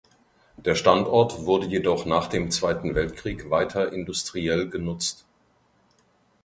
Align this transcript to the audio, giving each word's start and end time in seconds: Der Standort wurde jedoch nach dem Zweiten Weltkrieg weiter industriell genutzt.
Der 0.57 0.73
Standort 0.73 1.45
wurde 1.45 1.67
jedoch 1.67 2.05
nach 2.07 2.25
dem 2.25 2.49
Zweiten 2.49 2.95
Weltkrieg 2.95 3.51
weiter 3.51 3.93
industriell 3.93 4.67
genutzt. 4.67 5.25